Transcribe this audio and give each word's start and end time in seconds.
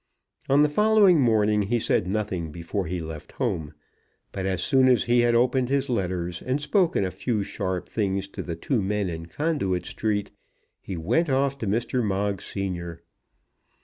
On 0.49 0.63
the 0.63 0.67
following 0.67 1.19
morning 1.21 1.61
he 1.61 1.77
said 1.77 2.07
nothing 2.07 2.51
before 2.51 2.87
he 2.87 2.99
left 2.99 3.33
home, 3.33 3.71
but 4.31 4.47
as 4.47 4.63
soon 4.63 4.87
as 4.87 5.03
he 5.03 5.19
had 5.19 5.35
opened 5.35 5.69
his 5.69 5.89
letters 5.89 6.41
and 6.41 6.59
spoken 6.59 7.05
a 7.05 7.11
few 7.11 7.43
sharp 7.43 7.87
things 7.87 8.27
to 8.29 8.41
the 8.41 8.55
two 8.55 8.81
men 8.81 9.09
in 9.11 9.27
Conduit 9.27 9.85
Street, 9.85 10.31
he 10.81 10.97
went 10.97 11.29
off 11.29 11.55
to 11.59 11.67
Mr. 11.67 12.03
Moggs 12.03 12.45
senior. 12.45 13.03